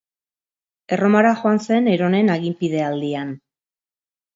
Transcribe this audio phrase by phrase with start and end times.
[0.97, 3.41] Erromara joan zen Neronen aginpide aldian.